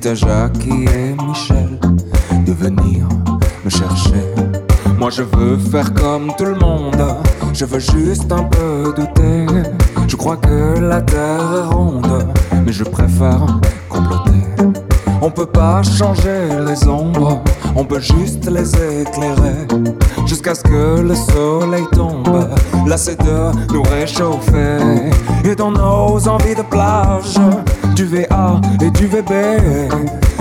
Dites 0.00 0.06
à 0.06 0.14
Jackie 0.14 0.86
et 0.86 1.14
Michel 1.26 1.78
de 2.46 2.52
venir 2.52 3.06
me 3.62 3.68
chercher. 3.68 4.24
Moi 4.98 5.10
je 5.10 5.22
veux 5.22 5.58
faire 5.58 5.92
comme 5.92 6.32
tout 6.38 6.46
le 6.46 6.54
monde, 6.54 7.16
je 7.52 7.66
veux 7.66 7.80
juste 7.80 8.32
un 8.32 8.44
peu 8.44 8.94
douter. 8.96 9.46
Je 10.08 10.16
crois 10.16 10.38
que 10.38 10.78
la 10.78 11.02
terre 11.02 11.42
est 11.54 11.74
ronde, 11.74 12.26
mais 12.64 12.72
je 12.72 12.84
préfère 12.84 13.44
comploter. 13.90 14.40
On 15.20 15.30
peut 15.30 15.44
pas 15.44 15.82
changer 15.82 16.48
les 16.66 16.88
ombres, 16.88 17.42
on 17.76 17.84
peut 17.84 18.00
juste 18.00 18.48
les 18.50 18.74
éclairer. 19.02 19.66
Jusqu'à 20.26 20.54
ce 20.54 20.62
que 20.62 21.00
le 21.00 21.14
soleil 21.14 21.84
tombe, 21.92 22.48
de 22.90 23.72
nous 23.72 23.82
réchauffer. 23.82 24.78
Et 25.44 25.54
dans 25.54 25.70
nos 25.70 26.28
envies 26.28 26.54
de 26.54 26.62
plage, 26.62 27.38
du 28.00 28.06
VA 28.06 28.60
et 28.80 28.90
du 28.92 29.06
VB, 29.06 29.30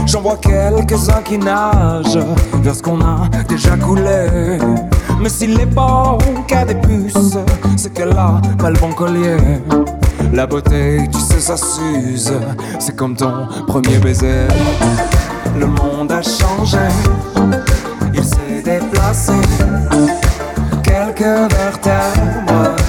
j'en 0.06 0.22
vois 0.22 0.38
quelques-uns 0.38 1.22
qui 1.26 1.38
nagent 1.38 2.26
vers 2.62 2.76
a 3.02 3.44
déjà 3.50 3.76
coulé. 3.76 4.58
Mais 5.20 5.28
s'il 5.28 5.60
est 5.60 5.66
bon 5.66 6.18
qu'à 6.48 6.64
des 6.64 6.76
puces, 6.76 7.38
c'est 7.76 7.94
que 7.94 8.04
là, 8.04 8.40
pas 8.58 8.70
le 8.70 8.80
bon 8.80 8.94
collier. 8.94 9.36
La 10.32 10.48
beauté, 10.48 11.02
tu 11.12 11.20
sais, 11.20 11.42
ça 11.42 11.58
s'use. 11.58 12.32
C'est 12.80 12.96
comme 12.96 13.18
ton 13.18 13.48
premier 13.68 13.98
baiser. 13.98 14.48
Le 15.60 15.66
monde 15.66 16.14
a 16.14 16.22
changé, 16.22 16.78
il 18.14 18.24
s'est 18.24 18.62
déplacé. 18.64 19.34
Quelques 20.82 21.52
vertèbres. 21.54 22.89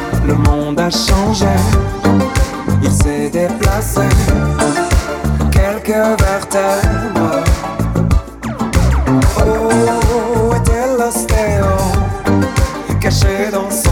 Le 0.25 0.35
monde 0.35 0.79
a 0.79 0.89
changé, 0.89 1.47
il 2.83 2.91
s'est 2.91 3.29
déplacé, 3.29 4.01
quelques 5.51 6.21
vertèbres. 6.21 7.43
Oh, 9.37 10.53
était 10.55 10.87
l'ostéo, 10.97 11.65
caché 12.99 13.49
dans 13.51 13.69
son 13.69 13.90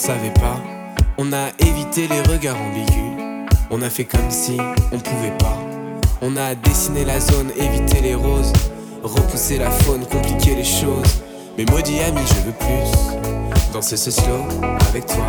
savait 0.00 0.32
pas. 0.32 0.56
On 1.18 1.30
a 1.34 1.50
évité 1.58 2.08
les 2.08 2.22
regards 2.22 2.56
ambigus. 2.56 3.46
On 3.70 3.82
a 3.82 3.90
fait 3.90 4.06
comme 4.06 4.30
si 4.30 4.56
on 4.92 4.98
pouvait 4.98 5.36
pas. 5.38 5.58
On 6.22 6.36
a 6.38 6.54
dessiné 6.54 7.04
la 7.04 7.20
zone, 7.20 7.50
évité 7.54 8.00
les 8.00 8.14
roses. 8.14 8.52
Repousser 9.02 9.58
la 9.58 9.70
faune, 9.70 10.06
compliquer 10.06 10.54
les 10.54 10.64
choses. 10.64 11.20
Mais 11.58 11.66
maudit 11.66 12.00
ami, 12.00 12.20
je 12.26 12.46
veux 12.46 12.56
plus. 12.58 13.72
Danser 13.74 13.98
ce 13.98 14.10
slow 14.10 14.42
avec 14.88 15.04
toi. 15.04 15.26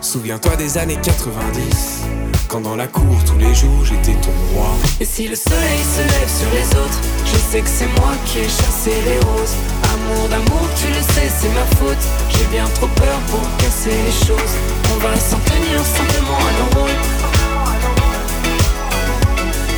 Souviens-toi 0.00 0.56
des 0.56 0.76
années 0.76 0.98
90. 1.00 2.02
Quand 2.48 2.62
dans 2.62 2.76
la 2.76 2.88
cour 2.88 3.04
tous 3.26 3.38
les 3.38 3.54
jours 3.54 3.84
j'étais 3.84 4.18
ton 4.20 4.32
roi. 4.54 4.70
Et 5.00 5.04
si 5.04 5.28
le 5.28 5.36
soleil 5.36 5.80
se 5.96 6.00
lève 6.00 6.28
sur 6.28 6.50
les 6.50 6.80
autres, 6.80 7.00
je 7.26 7.36
sais 7.36 7.60
que 7.60 7.68
c'est 7.68 8.00
moi 8.00 8.12
qui 8.26 8.38
ai 8.40 8.48
chassé 8.48 8.90
les 9.06 9.18
roses. 9.20 9.77
Amour 9.92 10.28
d'amour, 10.28 10.68
tu 10.80 10.88
le 10.88 11.02
sais, 11.12 11.28
c'est 11.28 11.48
ma 11.48 11.64
faute. 11.76 12.04
J'ai 12.30 12.44
bien 12.46 12.66
trop 12.74 12.88
peur 12.88 13.18
pour 13.30 13.40
casser 13.58 13.90
les 13.90 14.26
choses. 14.26 14.54
On 14.92 14.98
va 14.98 15.14
s'en 15.16 15.38
tenir 15.38 15.80
simplement 15.84 16.38
à 16.38 16.52
nos 16.58 16.80
rôles. 16.80 17.00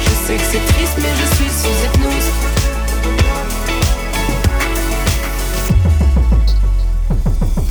Je 0.02 0.10
sais 0.26 0.36
que 0.36 0.46
c'est 0.52 0.64
triste, 0.72 0.96
mais 0.98 1.14
je 1.20 1.26
suis 1.36 1.50
sous 1.50 1.76
hypnose. 1.84 2.30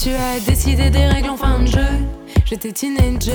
Tu 0.02 0.10
as 0.12 0.40
décidé 0.46 0.90
des 0.90 1.06
règles 1.06 1.30
en 1.30 1.38
fin 1.38 1.60
de 1.60 1.68
jeu. 1.68 1.92
J'étais 2.46 2.72
teenager, 2.72 3.34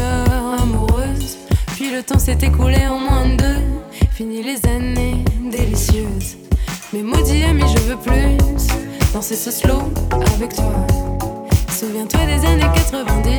amoureuse. 0.58 1.36
Puis 1.76 1.90
le 1.90 2.02
temps 2.02 2.18
s'est 2.18 2.38
écoulé 2.40 2.86
en 2.86 2.98
moins 2.98 3.26
de 3.26 3.36
deux. 3.36 3.62
Fini 4.12 4.42
les 4.42 4.64
années 4.66 5.22
délicieuses. 5.50 6.36
Mais 6.92 7.02
maudit 7.02 7.44
ami, 7.44 7.64
je 7.74 7.80
veux 7.82 7.96
plus 7.96 8.38
danser 9.14 9.36
ce 9.36 9.52
slow 9.52 9.92
avec 10.34 10.56
toi. 10.56 10.74
Souviens-toi 11.70 12.18
des 12.26 12.44
années 12.46 12.66
90. 12.74 13.30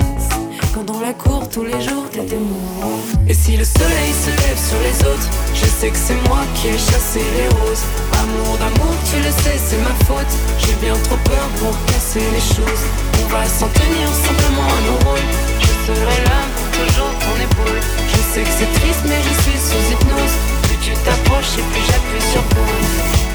Quand 0.73 0.85
dans 0.85 1.01
la 1.01 1.11
cour 1.11 1.49
tous 1.49 1.65
les 1.65 1.81
jours 1.81 2.07
t'étais 2.09 2.39
moi. 2.39 2.87
Et 3.27 3.33
si 3.33 3.57
le 3.57 3.65
soleil 3.65 4.11
se 4.15 4.29
lève 4.29 4.57
sur 4.57 4.79
les 4.79 4.97
autres, 5.03 5.29
je 5.53 5.65
sais 5.65 5.89
que 5.89 5.97
c'est 5.97 6.15
moi 6.29 6.39
qui 6.55 6.69
ai 6.69 6.77
chassé 6.77 7.19
les 7.19 7.49
roses. 7.59 7.83
Amour 8.23 8.57
d'amour, 8.57 8.95
tu 9.11 9.17
le 9.17 9.31
sais, 9.43 9.59
c'est 9.59 9.81
ma 9.83 9.91
faute. 10.07 10.33
J'ai 10.59 10.75
bien 10.79 10.95
trop 11.03 11.19
peur 11.25 11.45
pour 11.59 11.75
casser 11.87 12.23
les 12.23 12.45
choses. 12.55 12.83
On 13.19 13.27
va 13.27 13.43
s'en 13.43 13.67
tenir 13.67 14.07
simplement 14.15 14.69
à 14.71 14.79
nos 14.87 15.09
rôles. 15.09 15.29
Je 15.59 15.91
serai 15.91 16.23
là 16.23 16.39
pour 16.55 16.67
toujours 16.71 17.11
ton 17.19 17.35
épaule. 17.35 17.81
Je 18.07 18.19
sais 18.31 18.43
que 18.47 18.53
c'est 18.57 18.71
triste, 18.79 19.03
mais 19.03 19.19
je 19.27 19.33
suis 19.43 19.59
sous 19.59 19.83
hypnose. 19.91 20.35
Plus 20.63 20.77
tu 20.79 20.91
t'approches 21.03 21.59
et 21.59 21.65
plus 21.67 21.83
j'appuie 21.83 22.25
sur 22.31 22.43
pause. 22.55 23.34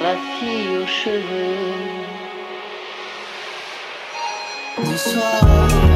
la 0.00 0.16
fille 0.16 0.78
aux 0.78 0.86
cheveux. 0.86 2.06
Bonsoir. 4.78 5.89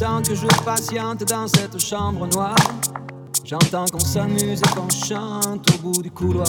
Dans 0.00 1.46
cette 1.46 1.78
chambre 1.78 2.26
noire. 2.32 2.56
J'entends 3.44 3.84
qu'on 3.92 4.00
s'amuse 4.00 4.60
et 4.60 4.74
qu'on 4.74 4.88
chante 4.88 5.68
au 5.74 5.78
bout 5.82 6.02
du 6.02 6.10
couloir. 6.10 6.46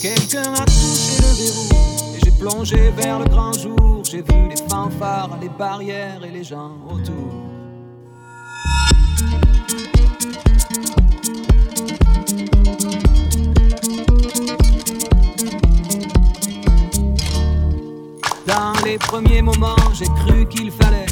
Quelqu'un 0.00 0.52
a 0.54 0.64
touché 0.64 1.20
le 1.20 1.34
verrou 1.38 2.16
et 2.16 2.20
j'ai 2.24 2.32
plongé 2.32 2.90
vers 2.96 3.20
le 3.20 3.26
grand 3.26 3.52
jour. 3.52 4.02
J'ai 4.10 4.22
vu 4.22 4.48
les 4.48 4.56
fanfares, 4.68 5.38
les 5.40 5.48
barrières 5.50 6.24
et 6.24 6.30
les 6.30 6.42
gens 6.42 6.72
autour. 6.90 7.14
Dans 18.46 18.84
les 18.84 18.98
premiers 18.98 19.42
moments, 19.42 19.76
j'ai 19.94 20.06
cru 20.06 20.46
qu'il 20.48 20.72
fallait 20.72 21.11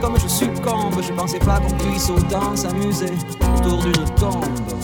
comme 0.00 0.18
je 0.18 0.28
succombe. 0.28 0.94
Je 1.02 1.12
pensais 1.12 1.38
pas 1.38 1.60
qu'on 1.60 1.74
puisse 1.76 2.10
autant 2.10 2.56
s'amuser 2.56 3.12
autour 3.56 3.82
d'une 3.82 4.04
tombe. 4.14 4.77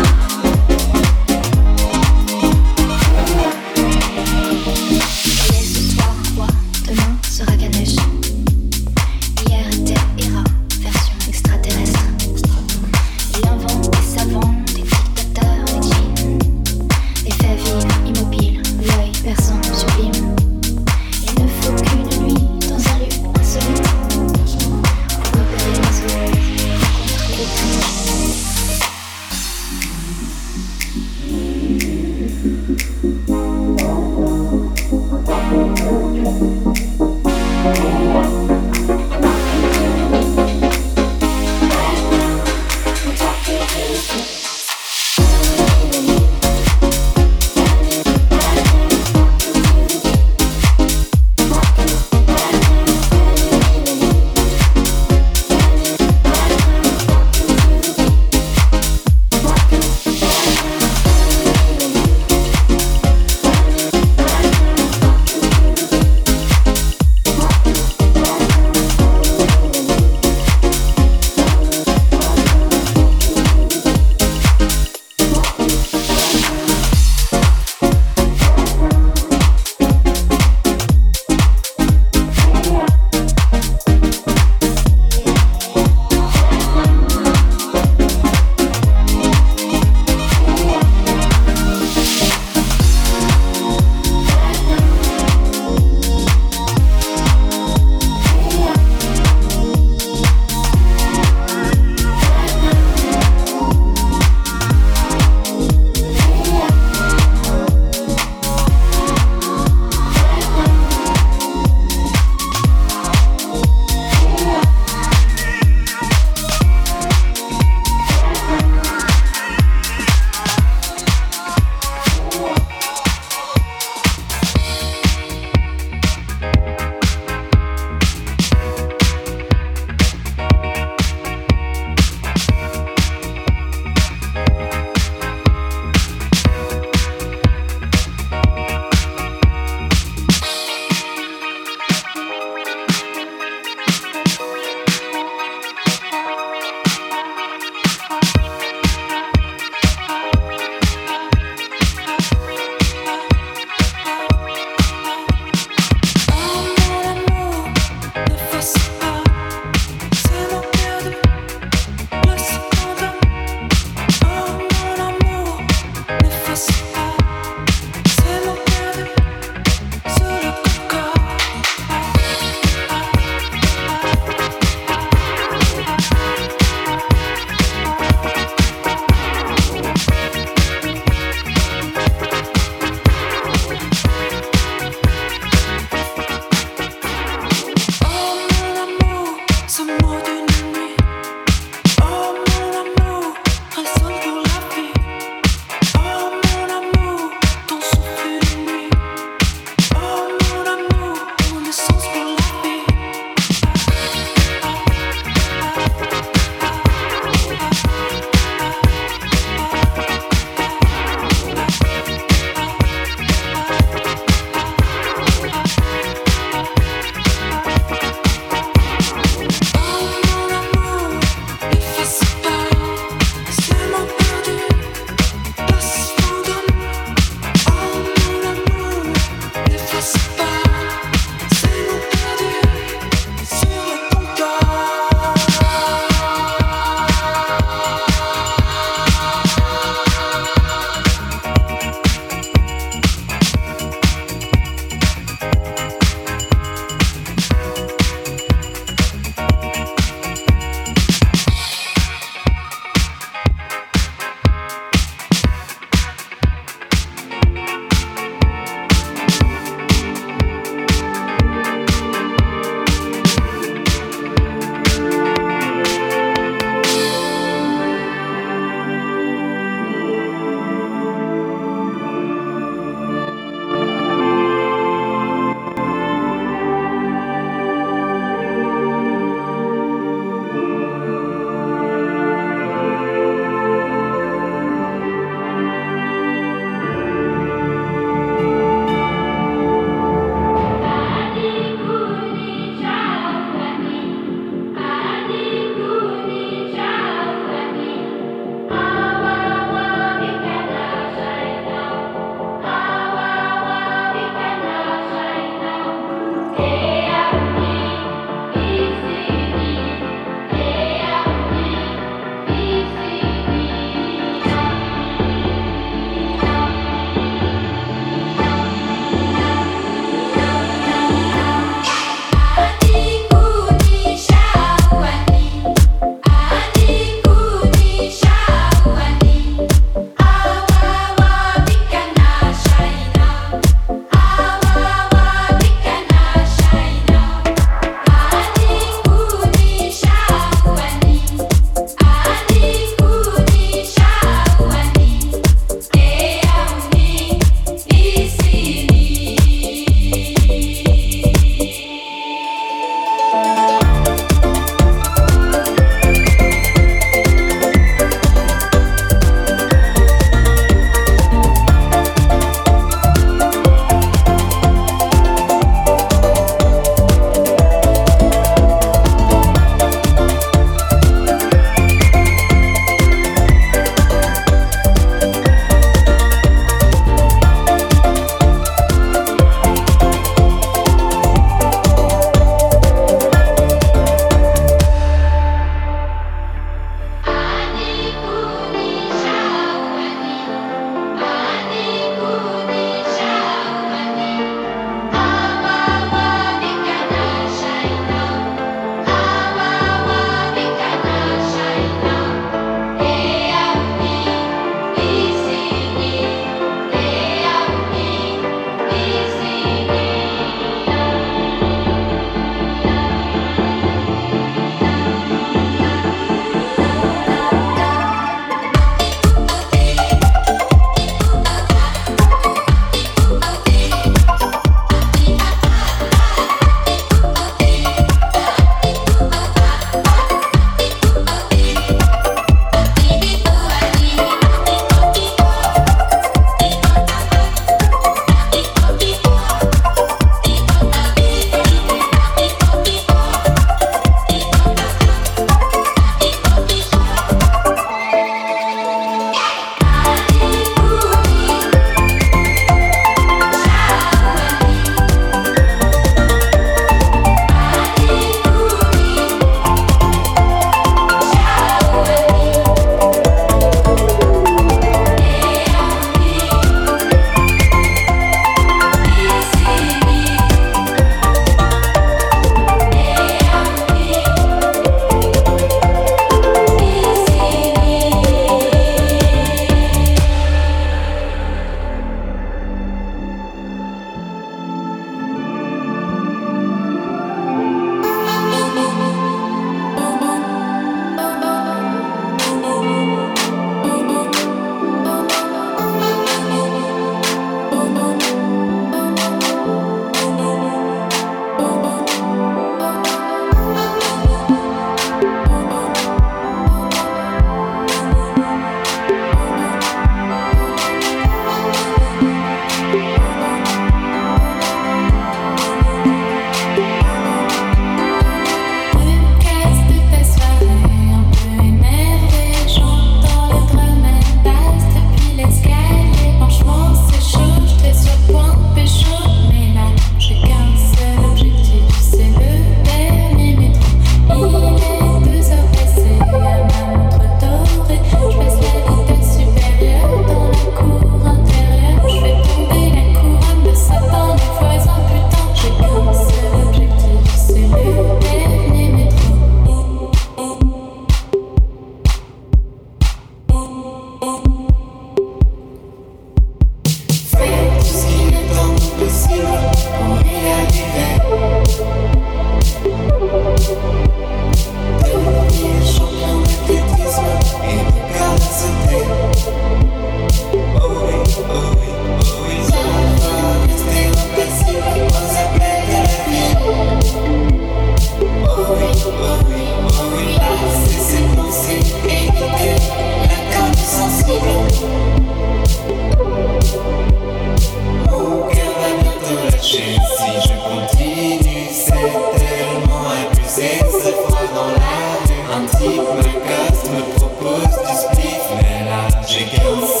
me 596.23 596.39
casse, 596.47 596.83
me 596.91 597.01
propose 597.15 597.75
du 597.87 597.95
spliff, 597.95 598.45
mais 598.57 598.85
là 598.89 599.07
j'ai 599.27 599.45
15 599.45 600.00